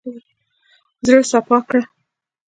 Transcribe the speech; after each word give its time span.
زړه 1.05 1.21
سپا 1.31 1.57
کړه. 1.67 1.81